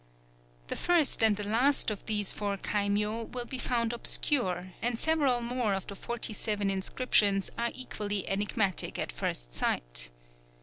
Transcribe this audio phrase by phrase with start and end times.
[0.69, 5.41] _"The first and the last of these four kaimyō will be found obscure; and several
[5.41, 10.09] more of the forty seven inscriptions are equally enigmatic at first sight.